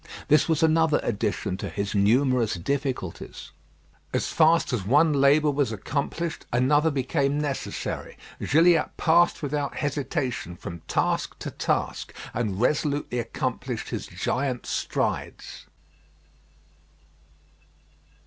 This 0.29 0.49
was 0.49 0.63
another 0.63 0.99
addition 1.03 1.57
to 1.57 1.69
his 1.69 1.93
numerous 1.93 2.55
difficulties. 2.55 3.51
As 4.11 4.29
fast 4.29 4.73
as 4.73 4.83
one 4.83 5.13
labour 5.13 5.51
was 5.51 5.71
accomplished 5.71 6.47
another 6.51 6.89
became 6.89 7.39
necessary. 7.39 8.17
Gilliatt 8.43 8.97
passed 8.97 9.43
without 9.43 9.75
hesitation 9.75 10.55
from 10.55 10.79
task 10.87 11.37
to 11.37 11.51
task, 11.51 12.15
and 12.33 12.59
resolutely 12.59 13.19
accomplished 13.19 13.89
his 13.89 14.07
giant 14.07 14.65
strides. 14.65 15.67